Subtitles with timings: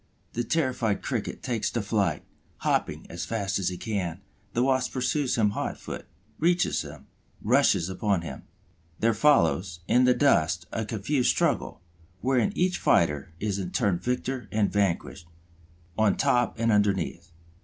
[0.33, 2.23] The terrified Cricket takes to flight,
[2.61, 4.19] hopping as fast as he can;
[4.53, 6.07] the Wasp pursues him hot foot,
[6.39, 7.05] reaches him,
[7.43, 8.41] rushes upon him.
[8.97, 11.83] There follows, in the dust, a confused struggle,
[12.19, 15.27] wherein each fighter is in turn victor and vanquished,
[15.99, 17.31] on top and underneath.